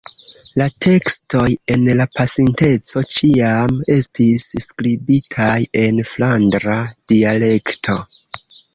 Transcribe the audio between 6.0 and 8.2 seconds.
flandra dialekto.